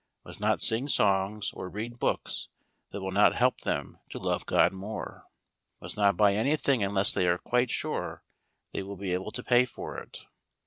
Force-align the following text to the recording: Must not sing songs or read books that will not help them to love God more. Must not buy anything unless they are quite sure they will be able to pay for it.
Must 0.25 0.39
not 0.41 0.61
sing 0.61 0.87
songs 0.89 1.51
or 1.53 1.69
read 1.69 1.99
books 1.99 2.47
that 2.89 3.01
will 3.03 3.11
not 3.11 3.35
help 3.35 3.61
them 3.61 3.99
to 4.09 4.17
love 4.17 4.47
God 4.47 4.73
more. 4.73 5.27
Must 5.79 5.95
not 5.95 6.17
buy 6.17 6.33
anything 6.33 6.83
unless 6.83 7.13
they 7.13 7.27
are 7.27 7.37
quite 7.37 7.69
sure 7.69 8.23
they 8.73 8.81
will 8.81 8.97
be 8.97 9.13
able 9.13 9.29
to 9.31 9.43
pay 9.43 9.63
for 9.63 9.99
it. 9.99 10.25